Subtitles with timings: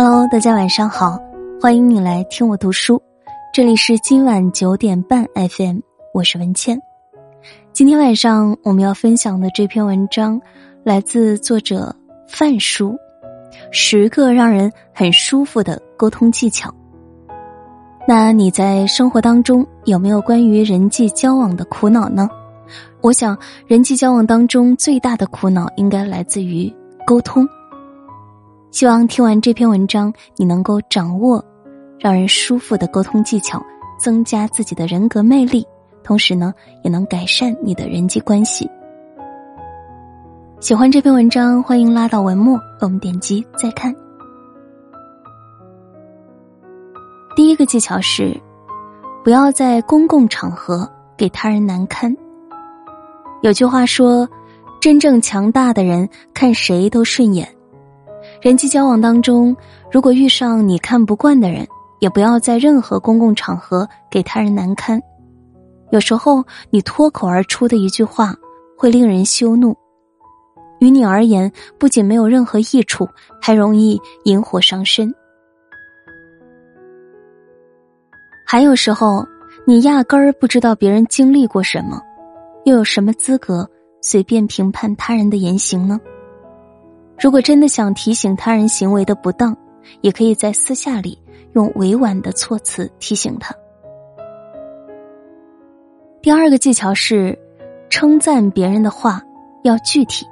[0.00, 1.18] Hello，大家晚上好，
[1.60, 3.02] 欢迎你来听我读书，
[3.52, 5.80] 这里是今晚九点半 FM，
[6.14, 6.80] 我是文倩。
[7.72, 10.40] 今天晚上我们要分享的这篇文章
[10.84, 11.92] 来自作者
[12.28, 12.96] 范叔，
[13.72, 16.72] 十个让人很舒服的沟通技巧。
[18.06, 22.30] 那你在生活当中有没有关于人际交往的苦恼呢？
[23.00, 23.36] 我想，
[23.66, 26.72] 人际交往当中最大的苦恼应该来自于
[27.04, 27.44] 沟通。
[28.78, 31.44] 希望听完这篇文章，你能够掌握
[31.98, 33.60] 让人舒服的沟通技巧，
[33.98, 35.66] 增加自己的人格魅力，
[36.04, 36.54] 同时呢，
[36.84, 38.70] 也能改善你的人际关系。
[40.60, 43.92] 喜欢这篇文章，欢迎拉到文末，我们点击再看。
[47.34, 48.40] 第一个技巧是，
[49.24, 52.16] 不要在公共场合给他人难堪。
[53.42, 54.28] 有句话说
[54.80, 57.52] ：“真正强大的人，看谁都顺眼。”
[58.48, 59.54] 人际交往当中，
[59.92, 64.98] 如果遇上你看不惯的人，也不要在任何公共场合给他人难堪。
[65.90, 68.34] 有时候，你脱口而出的一句话
[68.74, 69.76] 会令人羞怒，
[70.78, 73.06] 于你而言不仅没有任何益处，
[73.38, 75.14] 还容易引火伤身。
[78.46, 79.22] 还有时候，
[79.66, 82.00] 你压根儿不知道别人经历过什么，
[82.64, 83.68] 又有什么资格
[84.00, 86.00] 随便评判他人的言行呢？
[87.18, 89.56] 如果真的想提醒他人行为的不当，
[90.02, 91.18] 也可以在私下里
[91.54, 93.54] 用委婉的措辞提醒他。
[96.22, 97.36] 第二个技巧是，
[97.90, 99.20] 称赞别人的话
[99.64, 100.24] 要具体。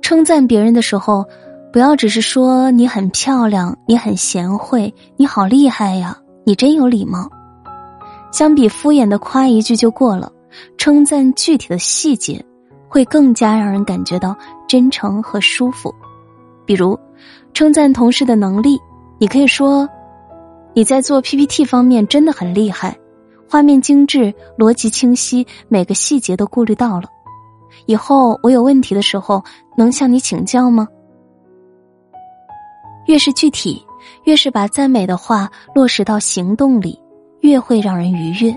[0.00, 1.24] 称赞别人的时候，
[1.72, 7.28] 不要只是说你很漂亮、你很贤惠、你好厉害呀、你真有礼貌。
[8.30, 10.30] 相比敷衍的夸一句就过了，
[10.78, 12.44] 称赞具体的细节。
[12.88, 15.94] 会更加让人感觉到真诚和舒服，
[16.64, 16.98] 比如
[17.52, 18.80] 称赞同事的能力，
[19.18, 19.88] 你可以说
[20.74, 22.96] ：“你在做 PPT 方面真的很厉害，
[23.48, 27.08] 画面精致，逻辑清晰，每个细节都顾虑到了。
[27.86, 29.42] 以后我有问题的时候
[29.76, 30.86] 能向你请教吗？”
[33.06, 33.84] 越是具体，
[34.24, 37.00] 越是把赞美的话落实到行动里，
[37.40, 38.56] 越会让人愉悦。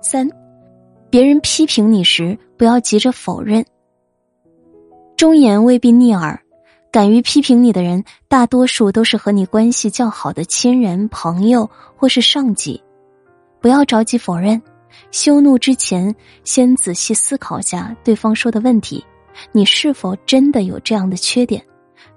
[0.00, 0.28] 三。
[1.08, 3.64] 别人批评你时，不要急着否认。
[5.16, 6.38] 忠言未必逆耳，
[6.90, 12.82] 敢于批评你的人，大多数都是和你关系较好的亲人、朋友或是上级。
[13.60, 14.60] 不要着急否认，
[15.10, 16.14] 羞怒之前，
[16.44, 19.02] 先仔细思考下对方说的问题，
[19.52, 21.64] 你是否真的有这样的缺点？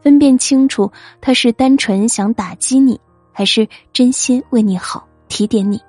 [0.02, 0.92] 分辨清楚
[1.22, 3.00] 他是单纯想打击你，
[3.32, 5.80] 还是真心为你好、提点你。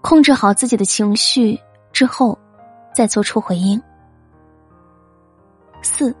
[0.00, 1.58] 控制好自己的情绪。
[1.98, 2.38] 之后，
[2.94, 3.82] 再做出回应。
[5.82, 6.14] 四，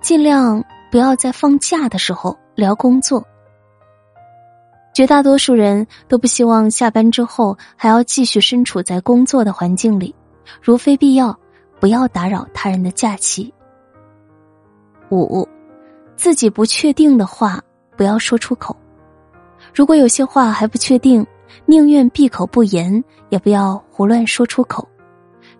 [0.00, 0.60] 尽量
[0.90, 3.24] 不要在放假的时候聊工作。
[4.92, 10.12] 绝大多数人都不希望下班之后还要继续身处在工作的环境里，
[10.60, 11.38] 如非必要，
[11.78, 13.54] 不要打扰他人的假期。
[15.08, 15.48] 五，
[16.16, 17.62] 自己不确定的话
[17.96, 18.76] 不要说出口。
[19.72, 21.24] 如果有些话还不确定，
[21.64, 24.84] 宁愿闭口不言，也不要胡乱说出口。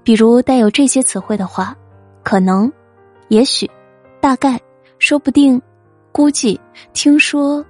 [0.04, 1.76] 比如带有这些词汇的话，
[2.22, 2.70] 可能、
[3.28, 3.70] 也许、
[4.20, 4.60] 大概、
[4.98, 5.60] 说不定、
[6.10, 6.60] 估计、
[6.92, 7.64] 听说。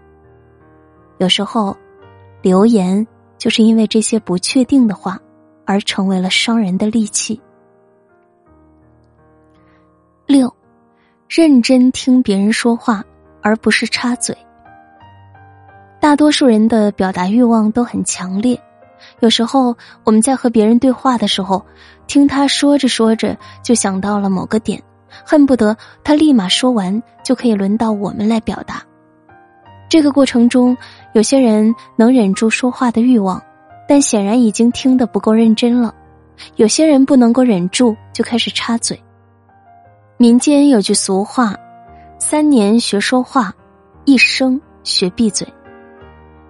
[1.19, 1.77] 有时候，
[2.41, 3.07] 留言
[3.39, 5.21] 就是因为这些不确定的话，
[5.65, 7.41] 而成为了伤人的利器。
[10.27, 10.53] 六，
[11.29, 13.05] 认真听别人说话，
[13.43, 14.37] 而不是插嘴。
[16.01, 18.61] 大多数人的表达欲望都很强烈。
[19.21, 21.65] 有时候我们在和别人对话的时候，
[22.07, 24.83] 听他说着说着就想到了某个点，
[25.25, 28.83] 恨不得他立马说完就可以轮到我们来表达。
[29.89, 30.77] 这个过程中，
[31.13, 33.43] 有些人能忍住说话的欲望，
[33.89, 35.93] 但显然已经听得不够认真了；
[36.57, 38.99] 有些人不能够忍住，就开始插嘴。
[40.17, 41.55] 民间有句俗话
[42.19, 43.53] ：“三年学说话，
[44.05, 45.47] 一生学闭嘴。”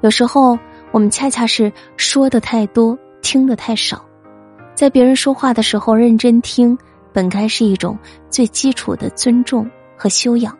[0.03, 0.59] 有时候。
[0.93, 4.05] 我们恰恰是说的太多，听的太少，
[4.75, 6.77] 在别人说话的时候认真听，
[7.15, 7.99] 本该是一种
[8.29, 10.57] 最基础的尊重和修养。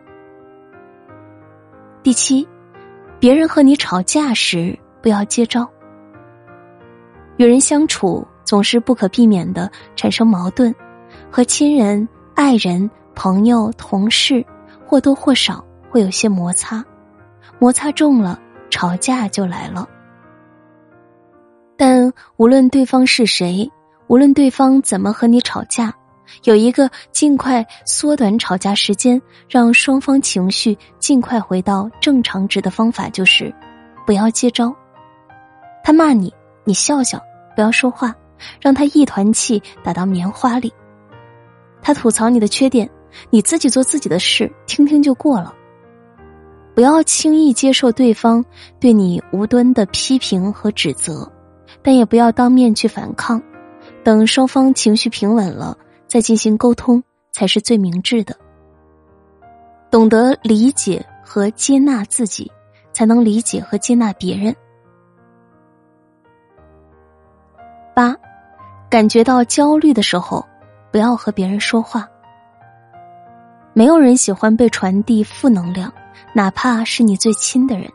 [2.01, 2.47] 第七，
[3.19, 5.69] 别人和你吵架时不要接招。
[7.37, 10.73] 与人相处总是不可避免的产生矛盾，
[11.29, 14.43] 和亲人、爱人、朋友、同事
[14.83, 16.83] 或多或少会有些摩擦，
[17.59, 18.39] 摩擦重了，
[18.71, 19.87] 吵架就来了。
[21.77, 23.69] 但无论对方是谁，
[24.07, 25.93] 无论对方怎么和你吵架，
[26.43, 33.53] 有一个尽快缩短吵架时间，让双方情绪尽快回到正常值的方法，就是
[34.05, 34.73] 不要接招。
[35.83, 36.33] 他骂你，
[36.63, 37.19] 你笑笑，
[37.55, 38.15] 不要说话，
[38.61, 40.71] 让他一团气打到棉花里。
[41.81, 42.89] 他吐槽你的缺点，
[43.29, 45.53] 你自己做自己的事，听听就过了。
[46.73, 48.43] 不要轻易接受对方
[48.79, 51.29] 对你无端的批评和指责，
[51.83, 53.41] 但也不要当面去反抗，
[54.03, 55.77] 等双方情绪平稳了。
[56.05, 58.37] 再进行沟通才是最明智的。
[59.89, 62.51] 懂得理解和接纳自己，
[62.91, 64.55] 才能理解和接纳别人。
[67.95, 68.15] 八，
[68.91, 70.45] 感觉到焦虑的时候，
[70.91, 72.07] 不要和别人说话。
[73.73, 75.91] 没有人喜欢被传递负能量，
[76.31, 77.91] 哪怕是你最亲的人。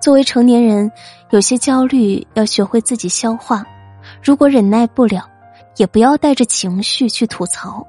[0.00, 0.90] 作为成年人，
[1.30, 3.64] 有些焦虑要学会自己消化。
[4.22, 5.24] 如果忍耐不了。
[5.76, 7.86] 也不要带着情绪去吐槽，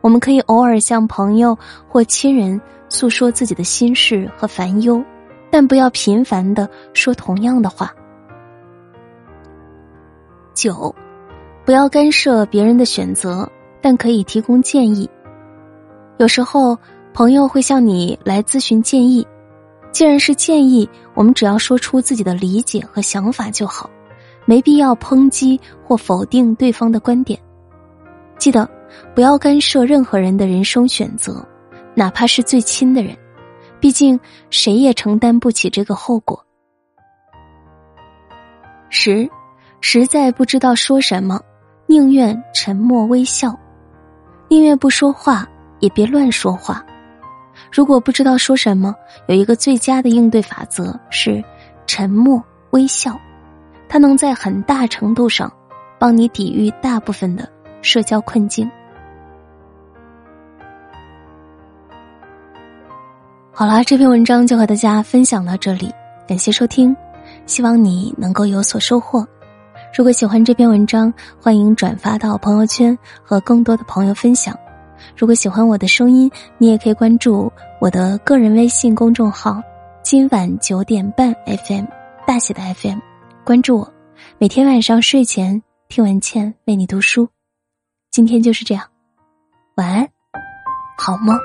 [0.00, 1.56] 我们可以偶尔向朋友
[1.88, 5.00] 或亲人诉说自己的心事和烦忧，
[5.48, 7.94] 但不要频繁的说同样的话。
[10.52, 10.92] 九，
[11.64, 13.48] 不要干涉别人的选择，
[13.80, 15.08] 但可以提供建议。
[16.16, 16.76] 有时候
[17.14, 19.24] 朋友会向你来咨询建议，
[19.90, 23.88] 既然是建议，我们只要说出自己的理解和想法就好。
[24.44, 27.38] 没必要抨击或否定对方的观点，
[28.38, 28.66] 记得
[29.14, 31.46] 不要干涉任何人的人生选择，
[31.94, 33.14] 哪怕是最亲的人，
[33.78, 34.18] 毕竟
[34.48, 36.42] 谁也承担不起这个后果。
[38.88, 39.28] 十，
[39.82, 41.38] 实在不知道说什么，
[41.86, 43.54] 宁愿沉默微笑，
[44.48, 45.46] 宁愿不说话，
[45.80, 46.82] 也别乱说话。
[47.70, 48.94] 如果不知道说什么，
[49.26, 51.42] 有一个最佳的应对法则是
[51.86, 53.18] 沉默微笑。
[53.88, 55.50] 它能在很大程度上
[55.98, 57.48] 帮你抵御大部分的
[57.80, 58.70] 社交困境。
[63.50, 65.90] 好了，这篇文章就和大家分享到这里，
[66.28, 66.94] 感谢收听，
[67.46, 69.26] 希望你能够有所收获。
[69.96, 74.54] 如果喜欢这篇文章，欢迎转发到朋友圈和更多的朋友分享。
[75.16, 79.62] 如果喜欢我的声音，你也可以关注我的个人微信公众号
[80.02, 81.84] “今晚九点半 FM”
[82.26, 82.98] 大写的 FM。
[83.44, 83.92] 关注我，
[84.38, 87.28] 每天晚上睡前听文倩为你读书。
[88.10, 88.84] 今天就是这样，
[89.76, 90.08] 晚安，
[90.98, 91.38] 好梦。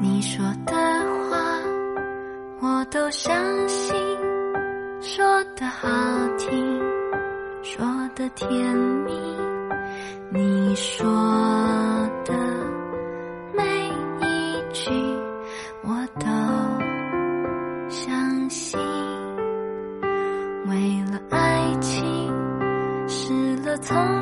[0.00, 0.81] 你说的
[2.92, 3.34] 都相
[3.66, 3.96] 信，
[5.00, 5.88] 说的好
[6.36, 6.78] 听，
[7.62, 9.14] 说的甜蜜，
[10.28, 11.10] 你说
[12.22, 12.34] 的
[13.54, 13.64] 每
[14.20, 14.90] 一句
[15.82, 16.26] 我都
[17.88, 18.78] 相信。
[20.66, 22.30] 为了爱情，
[23.08, 24.21] 失了聪。